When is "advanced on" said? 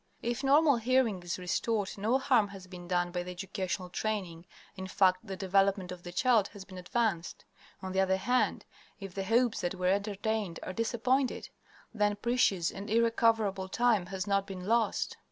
6.79-7.91